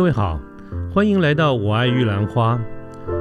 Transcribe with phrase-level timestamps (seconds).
[0.00, 0.40] 各位好，
[0.90, 2.58] 欢迎来到我爱玉兰花。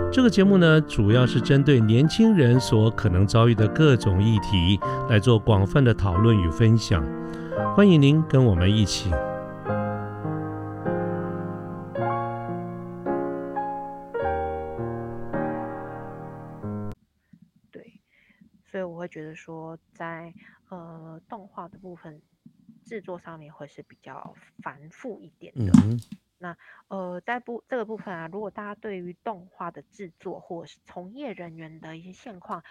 [0.09, 7.03] 这个节目呢，主要是针对年轻人所可能遭遇的各种议题来做广泛的讨论与分享。
[7.75, 9.11] 欢迎您跟我们一起。
[17.69, 17.99] 对，
[18.71, 20.33] 所以我会觉得说，在
[20.69, 22.21] 呃动画的部分
[22.85, 25.73] 制作上面会是比较繁复一点的。
[25.83, 25.99] 嗯
[26.39, 26.57] 那
[26.87, 32.63] 呃，在部这个部分啊，如果大家对于动画的制作或者是从业人员的一些现况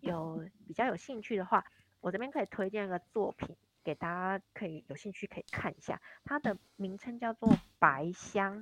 [0.00, 1.64] 有比较有兴趣的话，
[2.00, 6.00] 我这边可以推荐一个作品给大家，可以有兴趣可以看一下。
[6.24, 8.60] 它的名称叫做《白箱》，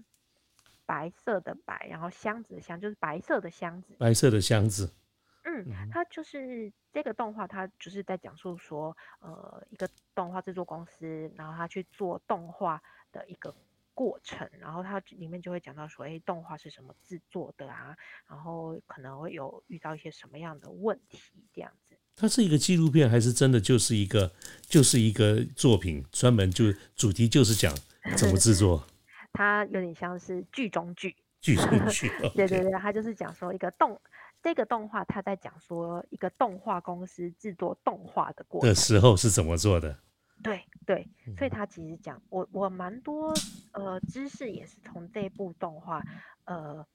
[0.87, 3.97] 白色的白，然后箱子的箱就是白色的箱子。
[3.99, 4.95] 白色的箱子，
[5.43, 13.55] 嗯，它就是这个动画，它就是在讲述说，呃，一个动画制作公司，然后他去做动画的一个
[13.95, 17.97] 过程，然后它里面就会讲到说，哎，动画是什么制作的啊，
[18.29, 21.19] 然后可能会有遇到一些什么样的问题
[21.53, 21.97] 这样子。
[22.15, 24.31] 它是一个纪录片还是真的就是一个
[24.63, 27.75] 就是一个作品，专门就主题就是讲
[28.17, 28.85] 怎么制作
[29.33, 32.11] 它有点像是剧中剧，剧中剧。
[32.37, 33.99] 对对对，它就是讲说一个动
[34.43, 38.75] 这个动画，它在讲说一个动画公司制作动画的过程的。
[38.75, 39.99] 时候是怎么做的？
[40.43, 41.51] 对对，所以。
[41.51, 43.33] 他其实讲我我蛮多
[43.73, 46.03] 呃知识也是从这部动画
[46.45, 46.87] 呃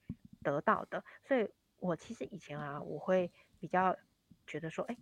[0.42, 1.48] 得到的，所以
[1.80, 3.96] 我其实以前啊，我会比较
[4.48, 4.98] 觉得说，哎，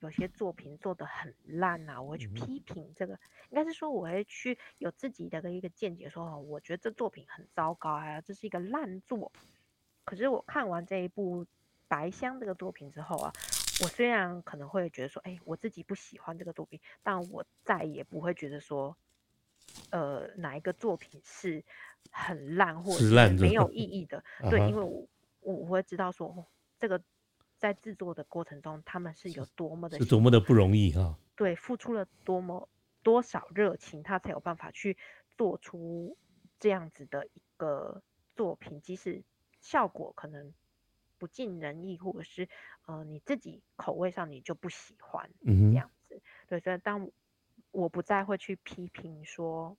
[0.00, 3.12] 有些作品做的很烂啊，我会去批评这个，
[3.50, 9.30] 应该是说我会去有自己的一个见解说，哦我觉得这作品很糟糕啊，这是一个烂作。
[10.04, 11.44] 可是我看完这一部
[11.88, 13.32] 《白箱》这个作品之后啊，
[13.82, 18.96] 我虽然可能会觉得说，哎，我自己不喜欢这个作品，但我再也不会觉得说，
[19.90, 21.64] 呃，哪一个作品是
[22.10, 23.04] 很烂或者
[23.38, 24.22] 没有意义的。
[24.48, 25.06] 对，因为我
[25.40, 26.46] 我我会知道说，哦
[26.78, 27.02] 这个
[27.56, 32.68] 在制作的过程中，他们是有多么的是多么的不容易哈、对，付出了多么
[33.02, 34.96] 多少热情，他才有办法去
[35.36, 36.16] 做出
[36.60, 38.02] 这样子的一个
[38.36, 39.22] 作品，即使
[39.60, 40.52] 效果可能
[41.24, 42.46] 不尽人意，或者是
[42.84, 46.20] 呃你自己口味上你就不喜欢嗯这样子。
[46.46, 47.10] 对，所以当
[47.70, 49.74] 我不再会去批评说，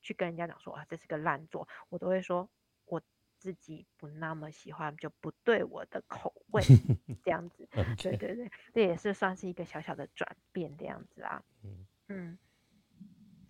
[0.00, 2.48] 去跟人家讲说啊这是个烂作，我都会说
[2.86, 3.02] 我
[3.36, 6.62] 自己不那么喜欢，就不对我的口味
[7.22, 7.68] 这样子。
[7.98, 11.44] 对对对，这也是算是一个小小的转变这样子啊。
[11.62, 12.38] 嗯嗯，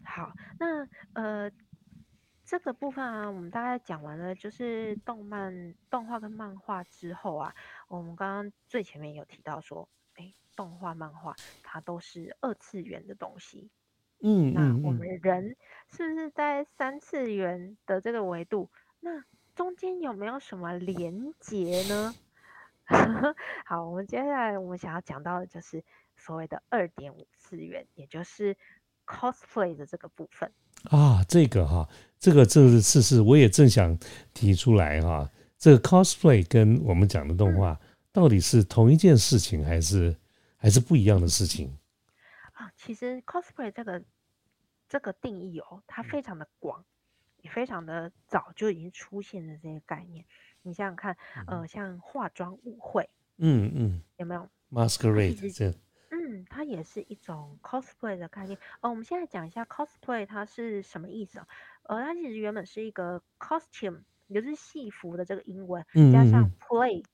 [0.05, 1.49] 好，那呃
[2.47, 7.53] 这个部分啊，我们大概讲完了，就是动漫、动画跟漫画之后啊，
[7.89, 13.69] 我们刚刚最前面有提到说，哎，动画、漫画它都是二次元的东西，
[14.21, 15.57] 嗯那我们嗯，人
[15.89, 18.71] 是不是在三次元的这个维度？
[19.01, 19.25] 那
[19.57, 22.15] 中间有没有什么连结呢？
[23.67, 25.83] 好，我们接下来我们想要讲到的就是
[26.17, 28.57] 所谓的二点五次元，也就是
[29.05, 30.53] cosplay 的这个部分。
[30.91, 33.97] 啊，这个哈，这个这个是是，我也正想
[34.33, 37.79] 提出来哈，这个 cosplay 跟我们讲的动画
[38.13, 40.17] 到底是同一件事情，还是
[40.57, 41.77] 还是不一样的事情？
[42.53, 44.03] 啊，其实 cosplay 这个
[44.89, 46.85] 这个定义哦，它非常的广，
[47.43, 50.25] 也非常的早就已经出现了这些概念。
[50.63, 51.17] 你想想看，
[51.47, 55.71] 呃，像化妆舞会嗯嗯有没有？，masquerade 实这
[56.11, 58.59] 嗯，它也是一种 cosplay 的概念。
[58.81, 61.47] 哦，我们现在讲一下 cosplay 它是什么意思啊？
[61.87, 67.05] 呃，它其实原本是一个 costume，也就是戏服的这个英文，加上 play，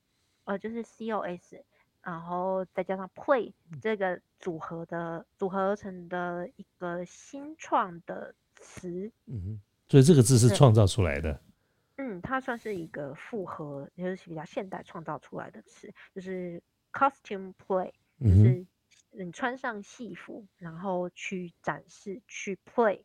[0.45, 1.63] 呃，就是 c o s，
[2.01, 9.11] 然后再加上 play 这个组合的组合而成的一个新创的词。
[9.25, 11.39] 嗯哼，所以这个字是创造出来的。
[11.97, 16.61] 嗯，它算是一个复合，也就是比较现代创造出来的词，就是
[16.91, 18.65] costume play，就是
[19.11, 23.03] 你穿上戏服，然后去展示、去 play，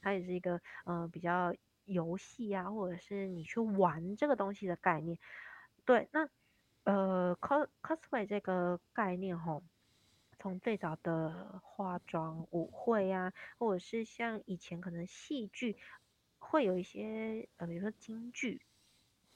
[0.00, 1.54] 它也是一个呃比较
[1.84, 5.18] 游戏啊，或者是你去玩这个东西的概念。
[5.84, 6.28] 对，那
[6.84, 9.62] 呃 cos cosplay 这个概念吼，
[10.38, 15.76] 从最早的化妆舞会啊，或者是像以前可能戏剧
[16.38, 18.60] 会有一些呃，比如说京剧，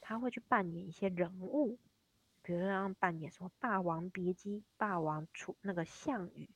[0.00, 1.78] 他会去扮演一些人物，
[2.42, 6.48] 比如说让扮演什么《霸王别姬》、霸王楚那个项羽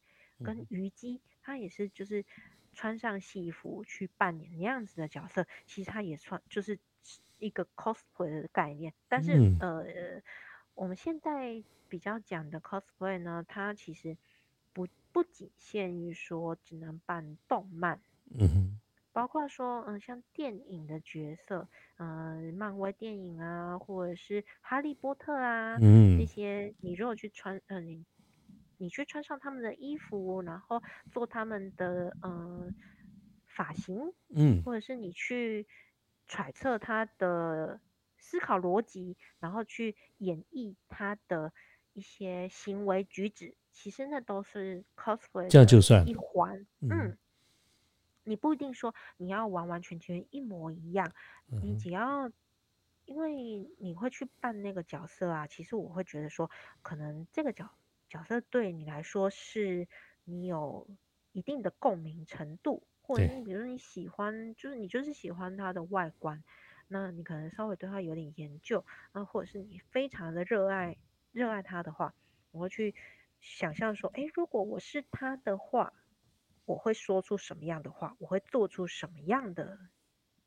[0.42, 2.24] 跟嗯虞姬，他也是就是
[2.76, 6.78] 穿上戏服去扮演那样子的角色，其实他也算就是
[7.38, 8.94] 一个 cosplay 的概念。
[9.08, 9.58] 但是、嗯。
[9.58, 10.22] 呃，
[10.74, 14.16] 我们现在比较讲的 cosplay 呢，它其实
[14.74, 18.02] 不不仅限于说只能扮动漫
[18.34, 18.80] 嗯哼，
[19.14, 25.82] 包括说，嗯，像电影的角色，嗯，漫威电影啊，或者是哈利波特啊，嗯。
[26.12, 28.04] 这嗯些，你如果去穿，嗯，你
[28.78, 32.74] 你去穿上他们的衣服，然后做他们的，嗯，
[33.46, 35.66] 发型，嗯，或者是你去
[36.26, 37.80] 揣测他的
[38.18, 41.52] 思考逻辑，然后去演绎他的
[41.92, 46.06] 一些行为举止，其实那都是 cosplay 这样就算了。
[46.06, 47.18] 一环，嗯嗯。
[48.28, 51.12] 你不一定说你要完完全全一模一样，
[51.62, 52.28] 你只要，
[53.04, 56.50] 因为你会去扮那个角色啊，其实我会觉得说，
[56.82, 57.70] 可能这个角
[58.08, 59.88] 角色对你来说是
[60.24, 60.88] 你有
[61.32, 66.42] 一定的共鸣程度，或者是，你比如说你喜欢，就是你就是喜欢它的外观，
[66.88, 70.96] 那你可能稍微对它有点研究，那或者是你非常的热爱
[71.32, 72.14] 热爱它的话，
[72.50, 72.94] 我会去
[73.40, 75.92] 想象说，诶，如果我是他的话。
[76.64, 79.78] 我会说出什么样的话，我会做出什么样的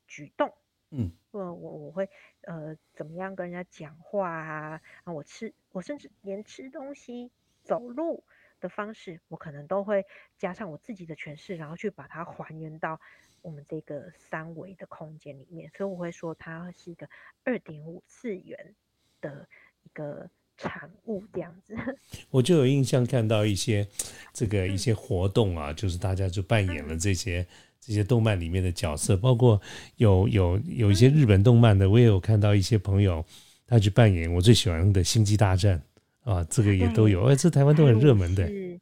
[0.06, 0.54] 举动，
[0.90, 2.10] 嗯我我我会
[2.42, 7.32] 呃怎么样跟人家讲话啊啊，我吃我甚至连吃东西、
[7.70, 8.24] 走路
[8.60, 10.04] 的方式，我可能都会
[10.36, 13.00] 加上我自己的诠释，然后去把它还原到
[13.42, 17.08] 我们这个三维的空间里面，所以我会说它是一个
[17.44, 18.74] 二点五次元
[19.20, 19.46] 的
[19.84, 21.76] 一个产物这样子。
[22.28, 23.86] 我就有印象看到一些
[24.32, 24.78] 这个一嗯。
[24.78, 26.98] 些活动啊，就是大家就扮演了嗯。
[26.98, 27.46] 这些
[27.78, 29.62] 这些动漫里面的角色，包括
[29.94, 31.14] 有有有一些嗯。
[31.14, 33.24] 日本动漫的，我也有看到一些朋友
[33.64, 35.78] 他去扮演我最喜欢的《星际大战》
[36.24, 38.80] 啊，这个也都有，哎，这台湾都很热门的士，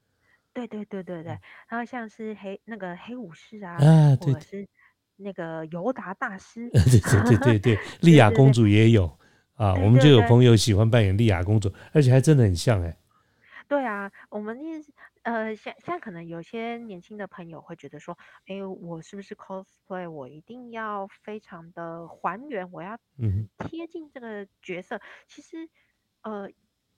[0.53, 1.39] 对对对对对，
[1.69, 4.67] 然后像是黑那个黑武士啊，啊，对是
[5.17, 9.07] 那个尤达大师， 对对对对对，莉亚公主也有
[9.55, 12.97] 啊，对我们就有朋友喜欢扮演莉亚公主，而且还真的很像哎，
[13.69, 14.59] 对啊，我们
[15.23, 20.09] 呃，现现在可能有些年轻的朋友会觉得说，哎，我是不是 cosplay？
[20.11, 24.99] 我一定要非常的还原，我要嗯贴近这个角色。
[25.27, 25.69] 其实，
[26.23, 26.49] 呃，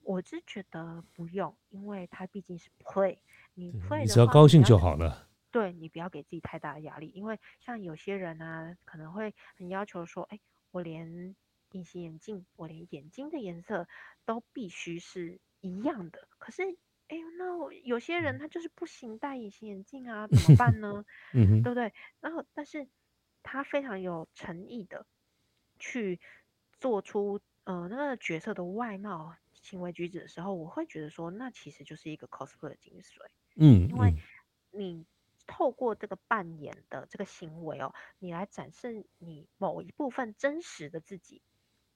[0.03, 3.17] 我是觉得不用，因为它毕竟是 play，
[3.53, 10.39] 你哼，play 你只要，高兴就好了，对你不要给自己太大的压力，因为像有些人啊，可能会很要求说，哎，
[10.71, 11.35] 我连
[11.71, 13.87] 隐形眼镜，我连眼睛的颜色
[14.25, 16.27] 都必须是一样的。
[16.37, 16.63] 可是，
[17.07, 21.05] 哎，那我有些人他就是不行戴隐形眼镜啊，怎么办呢？
[21.33, 21.93] 嗯哼，对不对？
[22.19, 22.87] 然后，但是
[23.43, 25.05] 他非常有诚意的
[25.79, 26.19] 去
[26.79, 33.25] 做出呃那个角色的外貌、行为举止的时候，我会觉得说，那其实就是一个 cosplay 的精髓。
[33.55, 34.13] 嗯因为
[34.71, 35.05] 你
[35.45, 41.41] 透过这个扮演的这个行为哦，你来展示你某一部分真实的自己。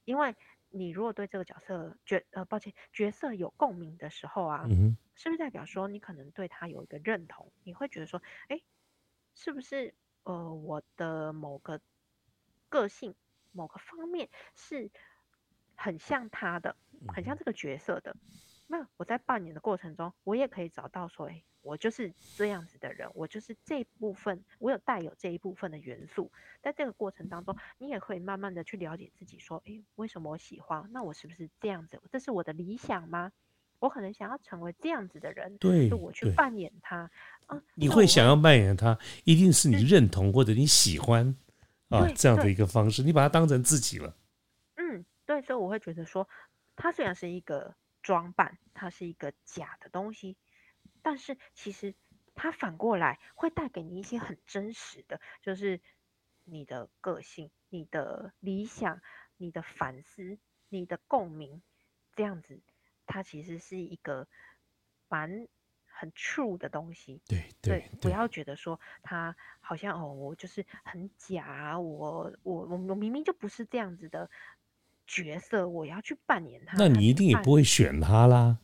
[0.04, 0.36] 因为
[0.70, 7.52] 你如果对这个角色角呃，抱歉，角色有共鸣的时候啊，嗯，是不是代表说你可能对他有一个认同？
[7.64, 8.62] 你会觉得说，哎，
[9.34, 11.82] 是不是呃我的某个
[12.70, 13.16] 个性、
[13.52, 14.92] 某个方面是
[15.76, 16.76] 很像他的，
[17.08, 18.16] 很像这个角色的？
[18.68, 26.32] 那我在扮演的过程中，我也可以找到说，哎，我就是这样子的人，我就是这部分，我有带有这一部分的元素。
[26.64, 30.90] 在这个过程当中，你也可以慢慢的去了解自己，说，哎，为什么我喜欢？
[30.92, 32.02] 那我是不是这样子？
[32.12, 33.32] 这是我的理想吗？
[33.78, 36.32] 我可能想要成为这样子的人，对就我去。
[36.32, 37.12] 扮演他。
[37.46, 41.36] 啊，你会，想要扮演他，一定是你嗯，认同或者你喜欢
[41.90, 44.16] 啊这样的，一个方式，你把它当成自己了。
[45.42, 46.28] 所以我会觉得说，
[46.76, 50.38] 它虽然是一个装扮，它是一个假的东西，
[51.02, 51.96] 但是其实
[52.34, 55.82] 它反过来会带给你一些很真实的，就是
[56.44, 59.02] 你的个性、你的理想、
[59.38, 60.38] 你的反思、
[60.70, 61.62] 你的共鸣，
[62.14, 62.62] 这样子，
[63.06, 64.28] 它其实是一个
[65.08, 65.48] 蛮
[65.88, 67.22] 很 true 的东西。
[67.28, 74.30] 对对，不要觉得说他好像哦，我就是很假啊，我我我我明明就不是这样子的
[75.06, 78.58] 角色，我要去扮演他，那你一定也不会选他啦，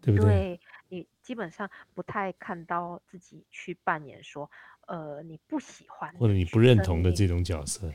[0.00, 0.28] 对不对？
[0.28, 4.50] 对你基本上不太看到自己去扮演说，
[4.86, 7.92] 呃，你不喜欢或者你不认同的这种角色，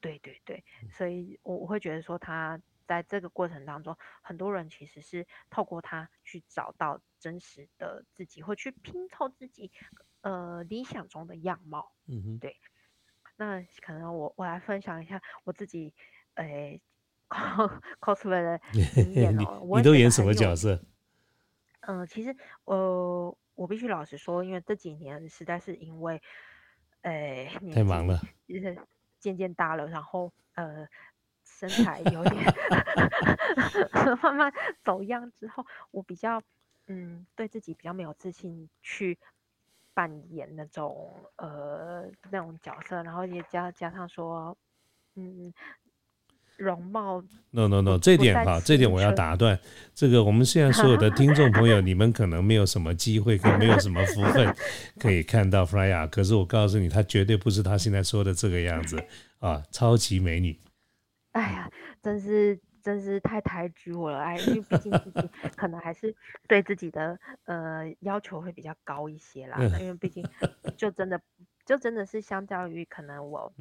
[0.00, 0.62] 对对对，
[0.92, 9.70] 所以我我会觉得说，他在这个过程当中，很多人其实是透过他去找到真实的自己，或去拼凑自己
[10.20, 11.92] 呃理想中的样貌。
[12.06, 12.56] 嗯哼，对，
[13.36, 15.92] 那可能我我来分享一下我自己
[16.34, 16.80] 诶
[18.00, 18.60] cosplay 的
[18.94, 20.80] 经验你 哦，我你都演什么角色？
[21.80, 26.20] 嗯，其实呃，我必须老实说，因为这几年实在是因为，
[27.02, 28.76] 呃，太忙了，就是
[29.20, 30.86] 渐渐大了，然后呃，
[31.44, 32.44] 身 材有点
[34.22, 36.42] 慢慢走样之后，我比较
[36.88, 39.18] 嗯，对自己比较没有自信去
[39.94, 44.56] 扮演那种呃那种角色，然后也加加上说，
[45.14, 45.52] 嗯，
[46.58, 47.22] 容貌。
[47.52, 49.58] No No No，这点哈，这点我要打断。
[49.94, 54.54] 这个我们现在所有的听众朋友， 你们可能没有什么机会，跟没有什么福分
[55.00, 59.02] 可以看到 Freya，可是我告诉你，她绝对不是她现在说的这个样子
[59.40, 60.58] 啊，超级美女。
[61.32, 61.70] 哎呀，
[62.02, 62.60] 真是。
[62.80, 66.14] 真是太抬举我了，哎，因为毕竟自己可能还是
[66.46, 69.58] 对自己的呃要求会比较高一些啦。
[69.78, 70.24] 因为毕竟
[70.74, 71.20] 就真的
[71.66, 73.52] 就真的是相较于可能我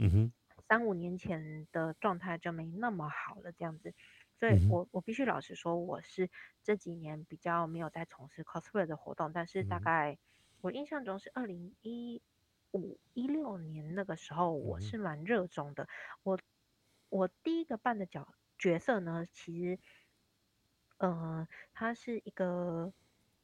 [0.67, 3.93] 三五年前的状态就没那么好了这样子，
[4.39, 6.29] 所以我我必须老实说，我是
[6.63, 10.17] 这几年比较没有在从事 cosplay 的活动，但是大概
[10.61, 12.21] 我印象中是二零一
[12.71, 15.87] 五一六年那个时候，我是蛮热衷的。
[16.23, 16.39] 我
[17.09, 18.33] 我第一个扮的角。
[18.59, 19.79] 角色呢，其实，
[20.97, 22.91] 呃，他是一个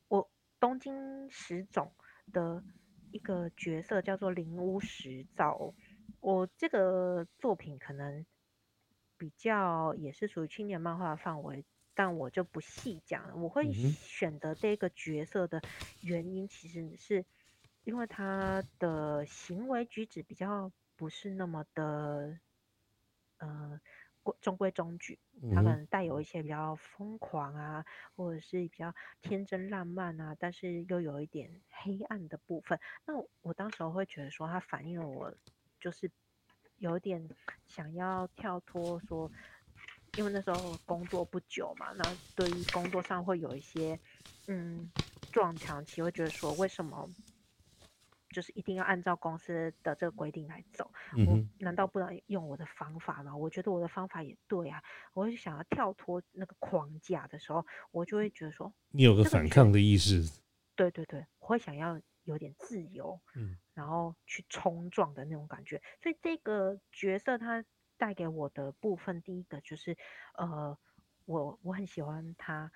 [0.08, 0.28] 我
[0.60, 1.94] 东京十种
[2.32, 2.64] 的
[3.12, 5.72] 一个角色，叫做灵屋石造。
[6.24, 8.26] 我这个作品可能
[9.18, 13.36] 比较也是属于青年漫画范围，但我就不细讲了。
[13.36, 15.62] 我会选择这个角色的
[16.00, 17.26] 原因，其实是
[17.84, 22.40] 因为他的行为举止比较不是那么的，
[23.40, 23.80] 呃。
[24.40, 25.20] 中规中矩，
[25.54, 32.80] 他可能带有一些比较疯狂啊，或者是比较天真烂漫啊，但是又有一点黑暗的部分。
[33.06, 35.34] 那我当时候会觉得说，他反映了我
[35.84, 36.10] 就是
[36.78, 37.28] 有点
[37.68, 39.30] 想要跳脱，说
[40.16, 42.04] 因为那时候工作不久嘛，那
[42.38, 44.00] 对于工作上会有一些
[44.48, 44.90] 嗯
[45.30, 47.10] 撞墙期，会觉得说为什么？
[48.30, 50.90] 就是一定要按照公司的这个规定来走，
[51.28, 53.36] 我难道不能用我的方法吗？
[53.36, 54.82] 我觉得我的方法也对啊，
[55.14, 60.28] 我就想要跳脱那个框架的时候，我就会觉得说，你有个反抗的意识，
[60.76, 65.82] 对对对，我会想要有点自由，嗯，然后去冲撞的那种感觉。
[66.02, 67.64] 所以这个角色他
[67.98, 69.98] 带给我的部分，第一个就是，
[70.34, 70.78] 呃，
[71.26, 72.72] 我我很喜欢他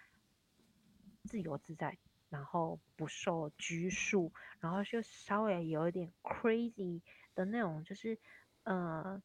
[1.24, 1.98] 自由自在。
[2.30, 7.02] 然后不受拘束，然后就稍微有一点 crazy
[7.34, 8.20] 的那种，就是
[8.64, 9.22] 呃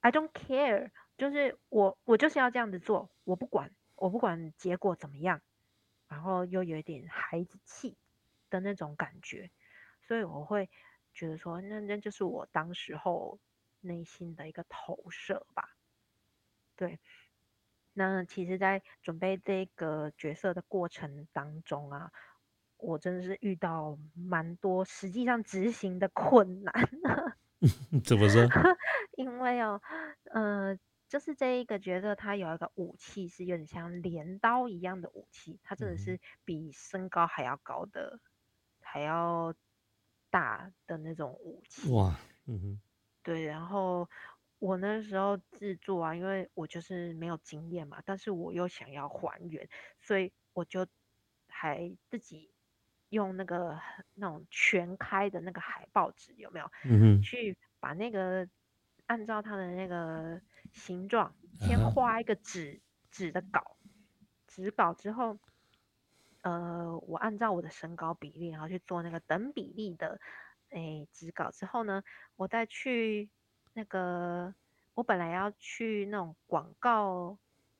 [0.00, 5.42] ，I don't care，就是我我就是要这样子做，我不管我不管结果怎么样，
[6.08, 7.94] 然后又有一点孩子气
[8.48, 9.50] 的那种感觉，
[10.06, 10.68] 所以我会
[11.12, 13.38] 觉得说，那那就是我当时候
[13.80, 15.76] 内心的一个投射吧，
[16.76, 16.98] 对。
[17.96, 22.10] 那其实，在准备这个角色的过程当中啊，
[22.76, 26.74] 我真的是遇到蛮多实际上执行的困难。
[28.04, 28.42] 怎么说？
[29.16, 29.80] 因为哦，
[30.24, 30.76] 呃，
[31.08, 38.18] 就是这一个角色，他有一个武器是有点像镰刀一样的武器，它真的是比身高还要高的，
[38.80, 39.54] 还要
[40.34, 41.92] 大的那种武器。
[41.92, 42.80] 哇，嗯哼，
[43.22, 44.08] 对，然后。
[44.60, 49.68] 我那时候制作啊，因为我就是没有经验嘛，但是我又想要还原，
[50.00, 50.86] 所以我就
[51.48, 52.50] 还自己
[53.10, 53.78] 用那个
[54.14, 56.70] 那种全开的那个海报纸，有没有？
[56.84, 57.22] 嗯哼。
[57.22, 58.48] 去把那个
[59.06, 60.40] 按照它的那个
[60.72, 63.76] 形状，先画一个纸纸的稿，
[64.46, 65.38] 纸稿之后，
[66.44, 70.20] 呃，我按照我的身高比例，然后去做那个等比例的
[70.70, 72.02] 诶纸稿之后呢，
[72.36, 73.28] 我再去。
[73.76, 74.54] 那个，
[74.94, 77.36] 我本来要去那种广告，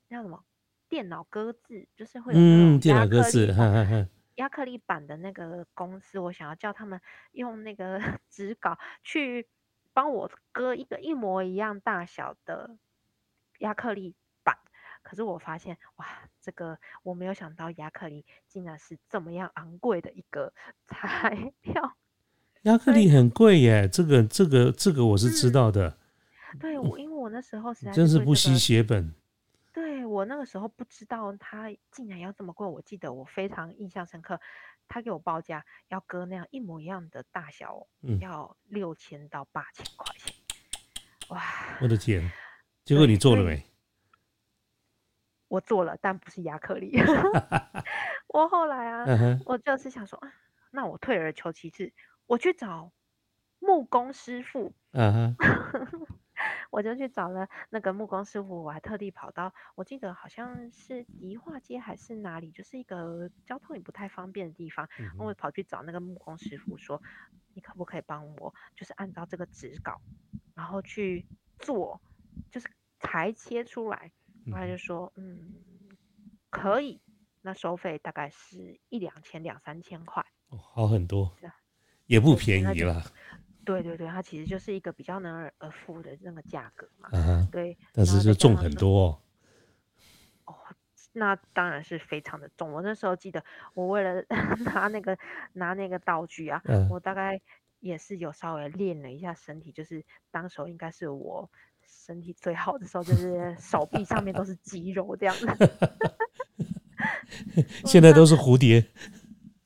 [0.09, 0.45] 叫什么
[0.89, 3.47] 电脑搁字，就是会有那种压克力，
[4.35, 9.49] 压克力板的那个公司，我想要叫他们用那个 纸稿去
[9.93, 12.77] 帮我割一个一模一样大小的
[13.61, 14.24] 亚克力板。
[15.05, 16.07] 可是我发现，哇，
[16.41, 20.53] 这个我没有想到，亚克力竟然是这么样昂贵的一个
[20.89, 21.97] 材料。
[22.63, 25.99] 亚克力很贵耶，这个这个这个我是知道的。
[26.59, 29.15] 对，我因为我那时候实在真是不惜血本。
[29.73, 34.41] 对我那个时候不知道它竟然要这么贵，我记得我非常印象深刻，
[34.89, 37.87] 他给我报价要割那样一模一样的大小，
[38.21, 40.33] 要六千到八千块钱。
[41.29, 41.43] 哇！
[41.83, 42.31] 我的天！
[42.85, 43.63] 结果你做了没？
[45.55, 46.91] 我做了，但不是亚克力。
[48.27, 49.07] 我后来啊，
[49.47, 50.21] 我就是想说，
[50.73, 51.93] 那我退而求其次。
[52.27, 52.91] 我去找
[53.61, 55.37] 木工师傅，嗯哼，
[56.73, 67.01] 我就去找了那个木工师傅，我还特地跑到，我记得好像是迪化街还是哪里，就是一个交通也不太方便的地方，我跑去找那个木工师傅说，
[67.55, 70.01] 你可不可以帮我，就是按照这个纸稿，
[70.57, 71.25] 然后去
[71.59, 72.01] 做，
[72.51, 72.69] 就是
[72.99, 74.11] 裁切出来，
[74.53, 75.55] 他就说，嗯，
[76.51, 77.01] 可以，
[77.43, 81.37] 那收费大概是一两千两三千块，好很多。
[82.07, 83.03] 也不便宜了。
[83.65, 87.09] 对对对，它其实就是一个比较能而而付的那个价格嘛。
[87.13, 89.19] 啊，对，但是就重很多。
[90.45, 90.55] 哦，
[91.13, 92.71] 那当然是非常的重。
[92.73, 94.23] 我那时候记得，我为了
[94.67, 95.19] 拿那个
[95.55, 97.41] 拿那个道具啊，我大概
[97.81, 101.51] 也是有稍微练了一下身体，就是当时候应该是我
[102.07, 105.47] 身体最好的时候，就是手臂上面都是肌肉这样子。
[107.87, 108.85] 现在都是蝴蝶。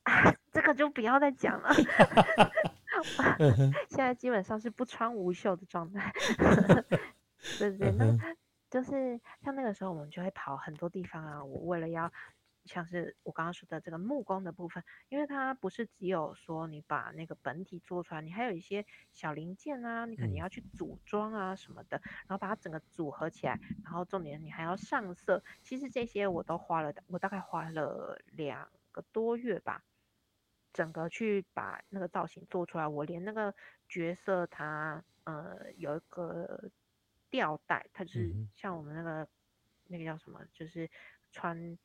[0.52, 1.70] 这个就不要再讲了。
[3.88, 6.12] 现在基本上是不穿无袖的状态。
[7.58, 8.16] 对对，那
[8.70, 11.44] 就是像那个时候，我们就会跑很多地方啊。
[11.44, 12.10] 我为了要
[12.68, 25.42] 像是我刚刚说的这个木工的部分，因为它不是只有说你把那个本体做出来，你还有一些小零件啊，你可能要去组装啊什么的，然后把它整个组合起来，然后重点你还要上色。
[25.62, 29.82] 其实这些我都花了，我大概花了两个多月吧。
[30.70, 33.52] 整个去把那个造型做出来，我连那个
[33.88, 36.70] 角色它呃有一个
[37.30, 39.28] 吊带，它就是像我们那个
[39.86, 40.88] 那个叫什么，就是
[41.32, 41.76] 穿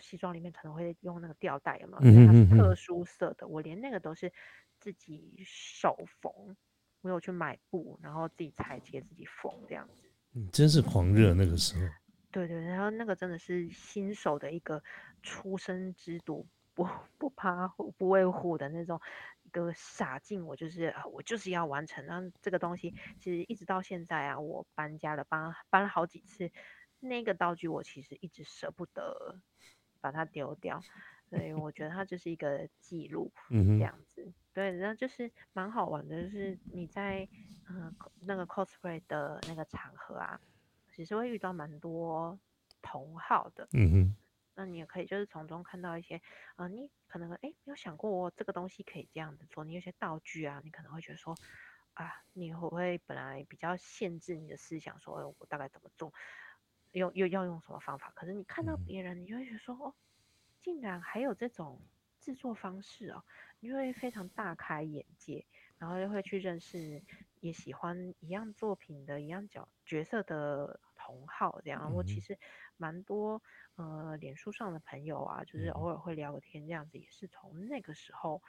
[0.00, 2.26] 西装里面可能会用那个吊带，有没有？
[2.26, 4.32] 它是特殊色的，我连那个都是
[4.78, 6.32] 自己手缝，
[7.00, 10.10] 我有去买布，然后自己裁切自己缝这样子。
[10.32, 11.92] 你真是狂热那个时候。
[12.30, 14.82] 对对，然后那个真的是新手的一个
[15.22, 16.44] 出生之犊。
[16.76, 16.84] 不
[17.18, 19.00] 不怕虎不畏虎的那种
[19.44, 22.04] 一个傻劲，我就是我就是要完成。
[22.04, 26.50] 然后这个东西其实一直到现在啊，我搬家了，搬搬了好几次，
[26.98, 29.38] 那个道具我其实一直舍不得
[30.04, 30.78] 把它丢掉。
[31.30, 34.30] 所以我觉得它就是一个记录， 这样子。
[34.52, 37.26] 对，然后就是蛮好玩的，就是你在
[37.68, 40.38] 嗯那个 cosplay 的那个场合啊，
[40.92, 42.38] 其实会遇到蛮多
[42.82, 43.66] 同好的。
[43.72, 44.16] 嗯哼。
[44.56, 46.20] 那你也可以就是从中看到一些，
[46.56, 51.34] 呃，你可能哎没有想过这个东西可以这样子做，你有些道具啊，你可能会觉得说，
[51.94, 56.12] 啊，你会不会本来比较限制你的思想，说我大概怎么做，
[56.98, 58.10] 用又要用什么方法？
[58.14, 59.94] 可是你看到别人，你就会觉得说，哦，
[60.62, 61.80] 竟然还有这种
[62.18, 63.24] 制作方式哦，
[63.60, 65.46] 你会非常大开眼界，
[65.78, 67.02] 然后又会去认识
[67.40, 72.38] 也喜欢一样作品的一样角角色的同好，这样我其实
[72.76, 73.42] 蛮多。
[73.76, 78.40] 呃，脸书上的朋友啊，就是偶尔会聊个天，这样子也是从那个时候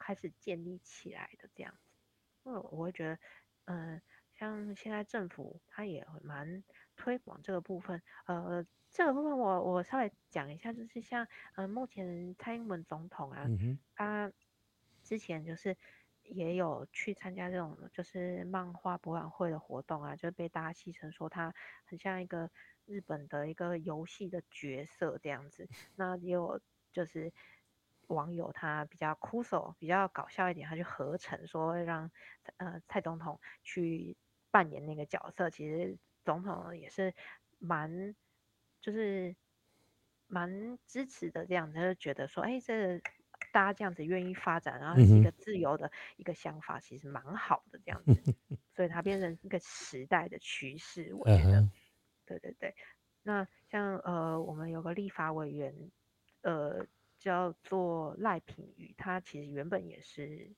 [0.00, 1.96] 开始建立起来的这样子。
[2.42, 3.18] 因为我会觉得，
[3.66, 4.02] 嗯，
[4.32, 6.64] 像现在政府他也蛮
[6.96, 8.02] 推广这个部分。
[8.26, 13.46] 呃，这个部分我我稍微讲一下，就是像呃，目前蔡英文总统啊，
[13.94, 14.32] 他
[15.02, 15.76] 之前就是
[16.22, 21.54] 也有去参加这种就是漫画博览会的活动啊，就被大家戏称说他
[21.84, 22.50] 很像一个。
[22.86, 26.60] 日本的一个游戏的角色这样子，那也有
[26.92, 27.32] 就是
[28.08, 32.10] 网友他比较酷手，比较搞笑一点，他就合成说让
[32.58, 34.18] 呃蔡总统去
[34.50, 37.14] 扮演那个角色，其实总统也是
[37.58, 38.14] 蛮
[38.80, 39.34] 就是
[40.26, 42.98] 蛮支持的这样子，就觉得说哎这
[43.52, 48.34] 大家这样子愿意发展，然后是一个自由的一个想法，其实蛮好的这样子，
[48.74, 51.68] 所以它变成一个时代的趋势，我觉得。
[52.26, 52.74] 对对对，
[53.22, 55.90] 那像呃，我们有个立法委员，
[56.40, 56.86] 呃，
[57.18, 60.50] 叫做赖品妤，他其实原本也是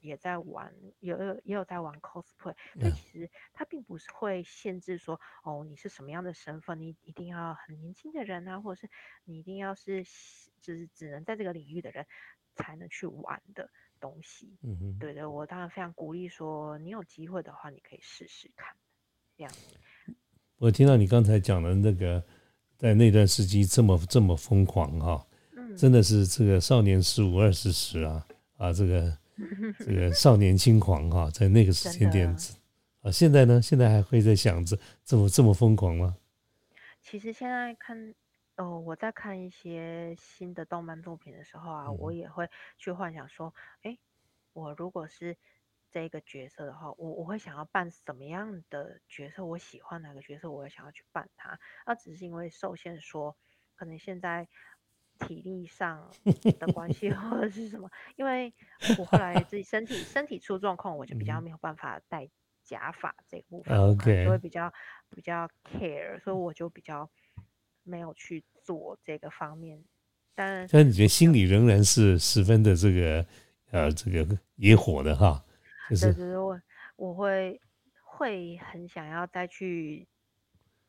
[0.00, 8.90] 也在玩，有也有在玩 cosplay，所以其实他并不是会限制说，哦，你是什么样的身份，你一定要很年轻的人啊，或者是
[9.24, 10.04] 你一定要是
[10.60, 12.06] 就是只能在这个领域的人
[12.54, 13.68] 才能去玩的
[14.00, 14.56] 东西。
[14.62, 18.74] 嗯嗯，对的，我当然非常鼓励说，你有机会的话，你可以试试看，
[19.36, 19.52] 这样。
[20.58, 22.24] 我听到你刚才讲的那个，
[22.76, 25.26] 在那段时期这么这么疯狂哈，
[25.76, 29.16] 真的是这个少年十五二十时啊啊，这个
[29.78, 32.28] 这个少年轻狂哈，在那个时间点
[33.02, 36.16] 啊，现在呢，现在还会在想着这么这么疯狂吗？
[37.00, 38.14] 其实现在看
[38.56, 43.96] 哦，我在看一些新的动漫作品的时候啊，我也会去幻想说，哎，
[44.52, 45.36] 我如果是。
[45.90, 49.42] 这个角色的话，我我会想要扮什么样的角色？
[49.42, 51.58] 我喜欢哪个角色，我也想要去扮他。
[51.86, 53.34] 那只是因为受限，说
[53.74, 54.46] 可能现在
[55.18, 56.10] 体力上
[56.58, 58.52] 的关系 或者是什么，因为
[58.98, 62.28] 我后来自己身体身体出状况，我就比较没有办法戴
[62.62, 64.72] 假发这部分，就会比较
[65.10, 67.10] 比较 care，所以我就比较
[67.82, 69.82] 没有去做这个方面。
[70.34, 73.26] 但但你觉得心里仍然是十分的这个
[73.70, 75.44] 呃这个野火的哈？
[75.88, 76.60] 对对对，我
[76.96, 77.60] 我会
[78.04, 80.06] 会很想要再去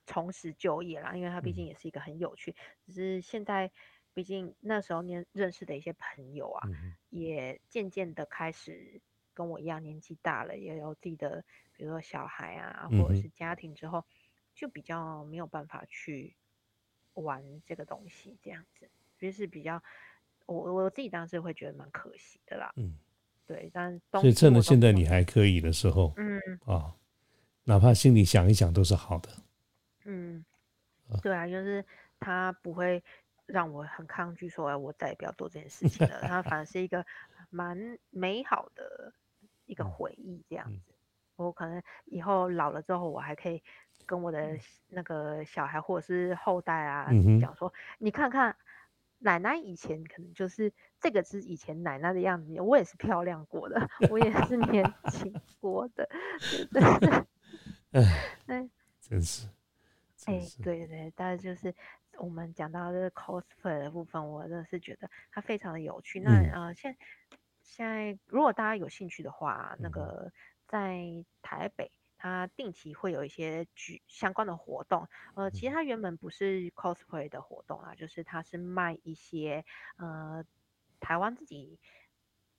[0.06, 2.56] 重拾就业啦，因为它毕竟也是一个很有趣。
[2.86, 3.72] 只是现在
[4.14, 9.02] 毕竟那时候年认识的一些朋友啊，嗯也渐渐的开始
[9.34, 11.44] 跟我一样年纪大了，也有自己的，
[11.74, 13.30] 比如说小孩啊，或者是。
[13.30, 14.04] 家庭之后，
[14.54, 16.36] 就比较没有办法去
[17.14, 19.82] 玩这个东西，这样子，就是比较，
[20.46, 22.98] 我我自己当时会觉得蛮可惜的啦，嗯，
[23.46, 26.96] 对，但东所以趁着现在你还可以的时候嗯啊，
[27.64, 29.30] 哪怕心里想一想都是好的。
[30.04, 30.44] 嗯
[31.10, 31.86] 啊，对啊，就是
[32.20, 33.02] 他不会
[33.52, 36.22] 让我很抗拒说，哎，我再也不要做这件事情了。
[36.22, 37.06] 它反而 是一个
[37.50, 39.14] 蛮美好的
[39.66, 40.94] 一个嗯回忆，这样嗯子。
[41.36, 43.64] 我可能以后老了之后，我还可以
[44.06, 44.58] 跟我的
[44.90, 48.56] 那个小孩或者是后代啊嗯讲说，你看看
[49.20, 56.10] 奶奶以前可能就是这个是以前奶奶的样子，我也是漂亮过的，我也是年轻 过的，
[56.72, 57.26] 对对对。
[58.48, 58.70] 哎，
[59.02, 59.48] 真是，
[60.26, 61.74] 哎对对，但是就是
[62.20, 66.20] 我们讲到这个 cosplay 的部分，我真的是觉得它非常的有趣。
[66.20, 66.98] 那嗯呃，现
[67.62, 70.32] 现在如果大家有兴趣的话，那个
[70.68, 71.04] 在
[71.42, 75.08] 台北，它定期会有一些举相关的活动。
[75.36, 79.64] 呃，其实它原本不是 cosplay 的活动啊，就是它是卖一些
[79.98, 80.44] 呃
[81.00, 81.80] 台湾自己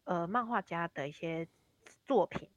[0.05, 1.47] 呃漫画家的一些
[2.05, 2.49] 作品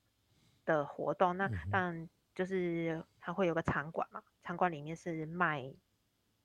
[0.65, 1.35] 的活动。
[1.35, 5.73] 那嗯哼当然就是它会有个场馆嘛，场馆里面是卖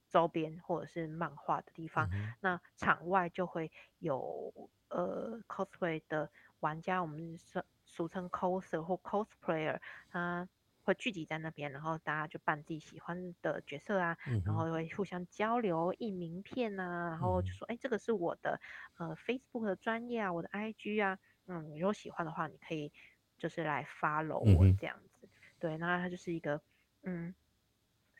[0.08, 2.08] 周边或者是漫画的地方。
[2.12, 4.52] 嗯那场外就会有
[4.88, 9.78] 呃 cosplay 的玩家，我们俗俗称 coser 或 cosplayer，
[10.10, 10.48] 他
[10.84, 18.58] 会聚集在那边，然后大家就扮自己喜欢的角色啊，嗯然后会互相交流印名片啊，然后就嗯说，哎，这个是我的
[18.96, 22.90] 呃 Facebook 的专业啊，我的 IG 啊，嗯，你如果喜欢的话，你可以
[23.36, 25.28] 就是来 follow 我这样子。
[25.58, 26.60] 对，那它就是一个
[27.02, 27.34] 嗯，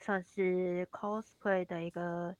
[0.09, 2.35] 算是 cosplay 的一个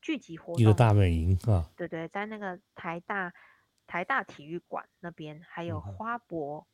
[0.00, 0.60] 聚集活动。
[0.60, 3.32] 一个大本营啊，对对，在那个台大
[3.86, 6.66] 台大体育馆那边，还有花博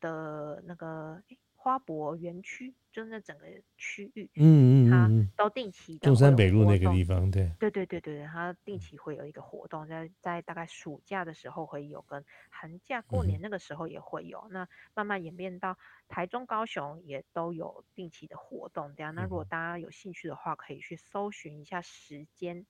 [0.00, 3.46] 的那个诶花博园区，就是那整个
[3.78, 14.46] 区域，嗯嗯它都定期的中山北路那个地方，对，对对对对，它定期会有一个活动，在在大概暑假的时候会有，跟寒假过嗯年那个时候也会有。
[14.50, 18.94] 那慢慢演变到台中、高雄也都有定期的活动。
[18.94, 22.66] 这样，那如果嗯大家有兴趣的话，可以去搜寻一下时间，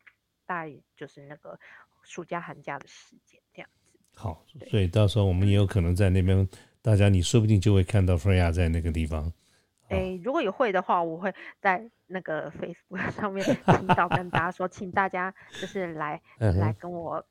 [0.46, 1.58] 大概就是那个
[2.04, 3.83] 暑假、寒假的时间这样子。
[4.14, 6.48] 好，所以到时候我们也有可能在那边，
[6.80, 9.24] 大家你说不定就会看到 Freya 在那个地方。
[9.24, 9.96] 好。
[9.96, 17.24] 诶，如果有会的话，我会在那个 Facebook 上面提到跟大家说，请大家就是来 嗯来，跟我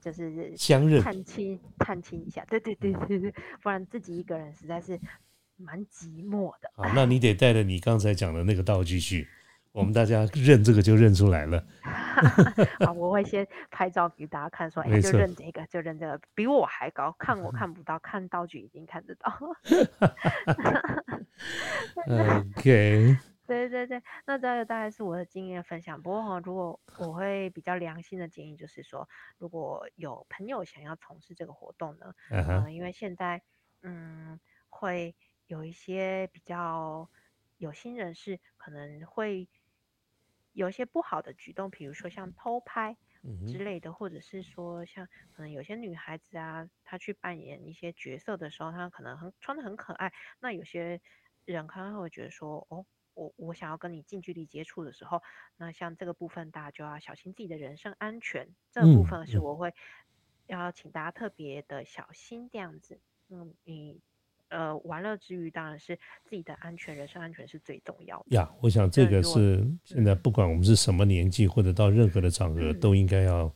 [0.00, 4.98] 就是相认，探亲探亲一下，对对对对对，不然自己一个人实在是
[5.56, 6.70] 蛮寂寞的。
[6.74, 9.28] 好，那你得带着你刚才讲的那个道具去，
[9.72, 11.64] 我们大家认这个就认出来了。
[12.84, 19.32] 好， 我会先拍照给大家看，说，哎，就认这个，就认这个，比我还高，看我看不到，看道具已经看得到。
[22.06, 26.00] OK， 对对对，那这个大概是我的经验分享。
[26.02, 33.40] 不过哈，如果我会比较良心的建议，就是说，如果有朋友想要从事这个活动呢，嗯因为现在
[33.82, 35.14] 嗯会
[35.46, 37.08] 有一些比较
[37.56, 39.48] 有心人士可能会
[40.52, 42.96] 有一些不好的举动，比如说像偷拍
[43.46, 51.00] 之类的，或者是说像可能有些女孩子啊，她去扮演一些角色的时候，她可能很穿的很可爱，那有些
[51.44, 52.86] 人可能会觉得说，哦。
[53.12, 55.20] 我我想要跟你近距离接触的时候，
[55.56, 59.74] 那像这个部分大家就要小心自己的人身安全，这个部分是我会
[60.46, 63.00] 要请大家特别的小心这样子。
[63.28, 64.00] 嗯，你
[64.50, 68.36] 呃玩乐之余，当然是自己的安全、人身安全是最重要的。
[68.36, 73.46] 呀，我想这个是现在不管我们是什么年纪，或者到任何的场合，嗯都应该要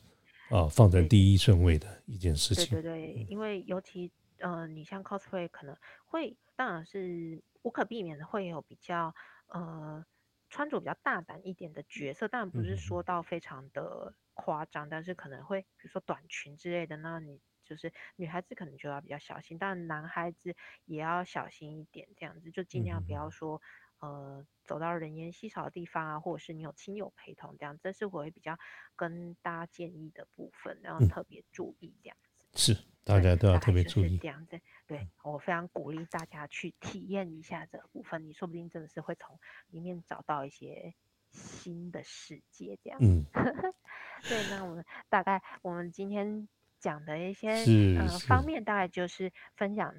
[0.50, 2.80] 啊放在第一顺位的一件事对情。
[2.80, 5.76] 对对对，因为尤其呃，你像 cosplay 可能
[6.06, 9.14] 会，当然是无可避免的会有比较
[9.48, 10.04] 呃
[10.50, 23.60] 穿着比较大胆一点的角色，当然不是说到非常的夸张，但是可能会比如说短裙之类的，那你就是女孩子可能就要比较小心，但男孩子也要小心一点，这样子就尽量不要说。
[24.00, 28.58] 呃，走到人烟稀少的地方啊，或者是你有亲友陪同这样，这是我会比较
[28.96, 32.44] 跟大家建议的部分，然后嗯特别注意这样子。
[32.52, 34.18] 是，大家都要特别注意。
[34.18, 34.60] 这样子。
[34.86, 40.92] 对我非常鼓励大家去体验一下这部分，你说不定真的是会从里面找到一些
[41.30, 42.98] 新的世界这样。
[43.00, 43.24] 嗯，
[44.28, 46.46] 对，那我们大概我们今天
[46.84, 49.90] 讲的一些是呃方面，大概就是分享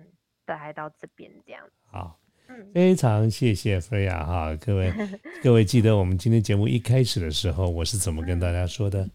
[0.45, 1.63] 大概到这边这样。
[1.87, 4.93] 好，嗯，非常谢谢 Freya 哈，各位
[5.41, 9.09] 各位记得我们今天节目一开始的时候，我是怎么跟大家说的？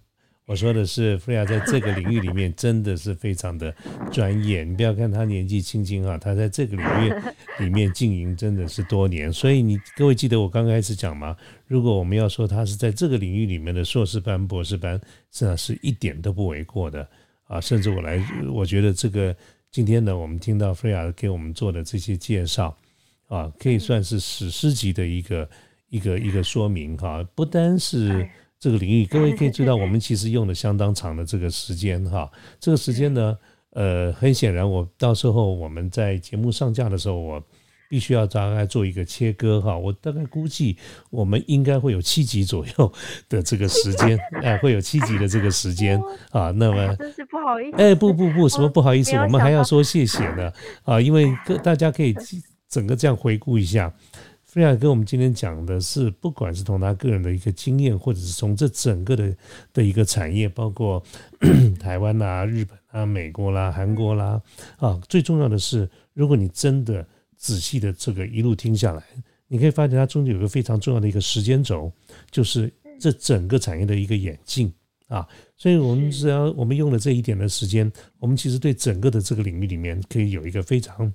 [0.46, 3.72] 我我说的是菲亚在这个领域里面真的是非常的
[4.10, 4.64] 专业。
[4.64, 7.14] 你不要看他年纪轻轻啊，他在这个领域
[7.64, 9.32] 里面经营真的是多年。
[9.32, 11.36] 所以你各位记得我刚开始讲吗？
[11.68, 14.94] 如果我们要说他是在这个领域里面的硕士班、博士班，
[15.30, 17.08] 实际上是一点都不为过的
[17.50, 17.60] 啊。
[17.60, 18.18] 甚至我来，
[18.50, 19.36] 我觉得这个
[19.70, 22.74] 今天呢，我们听到菲亚给我们做的这些介绍
[23.26, 25.50] 啊，可以算是史诗级的一个
[25.88, 27.22] 一个一个说明哈。
[27.34, 28.26] 不单是。
[28.62, 32.30] 这个领域，各位可以知道，我们 其实用了相当长的这个时间哈。
[32.60, 33.38] 这个时间呢，
[33.70, 37.42] 呃，很显然，我到时候我们在节目上架的时候，我
[37.90, 39.76] 必须要大概做一个切割哈。
[39.76, 40.76] 我大概估计，
[41.10, 42.92] 我们应该会有七集左右
[43.28, 46.00] 的这个时间， 哎，会有七集的这个时间
[46.30, 46.52] 啊。
[46.52, 50.52] 那么，真是不好意思，哎，不不不，什么不好意思，我们还要说谢谢呢
[50.84, 52.14] 啊，因为大家可以
[52.68, 53.92] 整个这样回顾一下。
[54.44, 59.32] 菲亚跟我们今天讲的是，不管是从他个人的一个经验，或者是从这整个的
[59.72, 61.00] 的一个产业，包括
[61.78, 64.42] 台湾啦、日本啊、美国啦、韩国啦，
[64.78, 67.06] 啊，最重要的是，如果你真的
[67.40, 69.02] 仔细的这个一路听下来，
[69.48, 71.90] 你可以发现它中间有个非常重要的一个时间轴，
[72.30, 74.72] 就是这整个产业的一个演进
[75.08, 75.26] 啊。
[75.56, 81.10] 所以，我们只要我们用了这一点的时间，我们其实对整个的这个领域里面，可以有一个非常。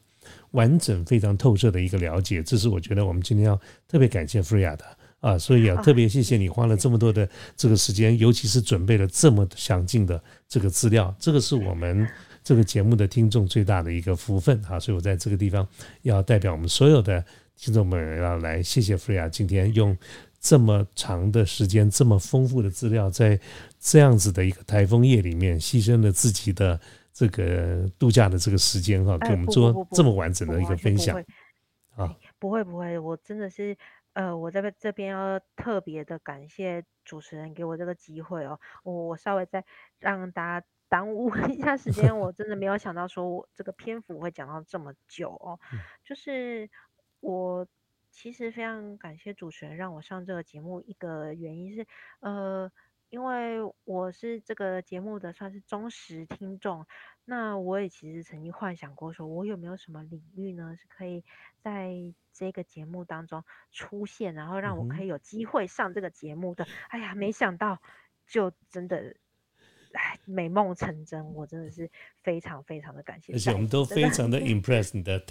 [0.51, 4.83] 完整、非常透彻的一个了解，这是我觉得我们今天要特别感谢 Freya 的
[5.19, 12.07] 啊， 所以啊，特别谢谢你花了这么多的这个时间，尤其是准备了这么详尽的这个资料，这个是我们
[12.45, 15.67] 这个节目的听众最大的一个福分啊，所以我在这个地方
[16.03, 17.21] 要代表我们所有的
[17.58, 19.97] 听众们要来谢谢 Freya 今天用
[20.39, 23.38] 这么长的时间、这么丰富的资料，在
[23.79, 26.79] 这样子的一个台风夜里面，牺牲了自己的。
[27.17, 31.15] 这个度假的这个时间哈，给我们做这么完整的一个分享
[31.95, 33.73] 啊，不会不会，我真的是
[34.12, 39.63] 呃，我在这边要特别的感谢主持人给我这个机会哦，我我稍微再
[39.97, 45.59] 让大家耽误一下时间，我真的没有想到说我这个篇幅会讲到这么久哦，
[46.03, 46.69] 就是
[47.19, 47.67] 我
[48.11, 51.85] 其实非常感谢主持人让我上这个节目，一个原因是
[52.19, 52.71] 呃。
[53.09, 56.85] 因为我是这个节目的算是忠实听众，
[57.23, 61.23] 那我也其实曾经幻想过，说我有没有什么领域呢，是可以
[61.61, 61.93] 在
[62.33, 66.67] 这个节目当中出现，然后让我可以有机会上这个节目的。
[66.89, 67.79] 哎呀，没想到
[68.27, 69.15] 就真的，
[69.95, 71.89] 哎，美梦成真，我真的是
[72.21, 73.34] 非常非常的感谢。
[73.34, 75.21] 而且我们都非常的 impress 你的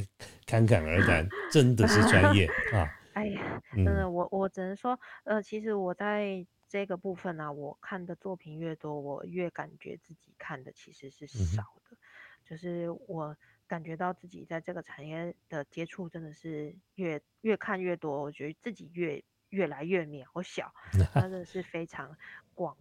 [0.46, 2.88] 侃侃而谈， 真的是专业 啊！
[3.14, 6.46] 哎呀，真的，我我只能说，呃，其实我在。
[6.66, 11.96] 这个部分呢，我看的作品越多，我越感觉自己看的其实是少的。
[12.44, 13.36] 就是我
[13.68, 20.74] 感觉到自己在这个产业的接触真的是越越看越多，我觉得自己越越来越渺小，
[21.14, 22.16] 真的是非常
[22.54, 22.76] 广、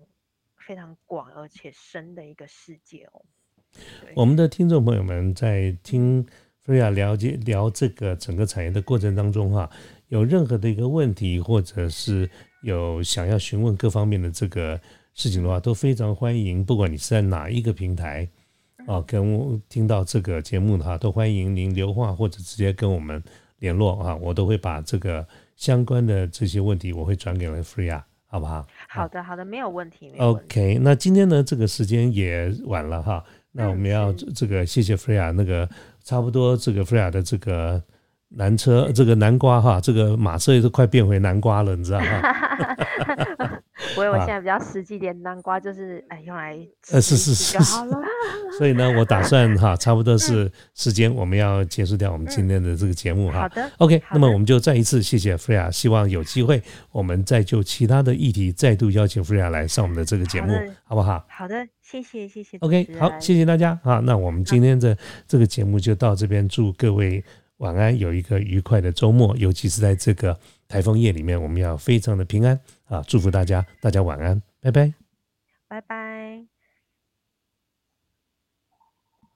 [0.65, 3.21] 非常广而且深的一个世界哦。
[4.15, 6.25] 我们的听众朋友们在听
[6.61, 9.69] 菲亚了解聊这个整个产业的过程当中哈，
[10.07, 12.29] 有任何的一个问题或者是。
[12.63, 14.79] 有想要询问各方面的这个
[15.13, 16.63] 事情的话，都非常欢迎。
[16.63, 18.25] 不管你是在哪一个平台，
[18.87, 23.21] 啊，跟听到这个节目的话，都欢迎您留话或者直接跟我们
[23.59, 28.01] 联络啊，我都会把这个相关的这些问题，我会转给了 Freya，
[28.33, 28.65] 好不好？
[28.89, 30.11] 好的，好的，没有问题。
[30.17, 35.69] OK，那今天呢，这个时间也晚了哈，那我们要这个谢谢 Freya，那个
[36.03, 37.79] 差不多这个 Freya 的这个。
[38.35, 43.59] 南车这个南瓜哈，这个马车也都快变回南瓜了，你知道哈？
[43.97, 46.57] 我我现在比较实际点，南瓜就是哎用来
[46.91, 47.99] 呃是是是好了。
[48.57, 53.41] 所以呢，我打算哈， 差不多是时间，我们要结束掉我们今天的这个节目哈。
[53.41, 61.23] 好的，OK，那么我们就再一次谢谢弗亚，希望有机会我们再就其他的议题再度邀请弗亚来上我们的这个节目，好不好？
[61.27, 62.57] 好的，谢谢谢谢。
[62.59, 63.99] OK，好，谢谢大家啊。
[63.99, 67.23] 那我们今天的这个节目就到这边，祝各位。
[67.57, 70.37] 晚安，有一个愉快的周末，尤其是在这个
[70.67, 73.01] 台风夜里面，我们要非常的平安啊！
[73.07, 74.93] 祝福大家，大家晚安，拜拜，
[75.67, 76.02] 拜拜。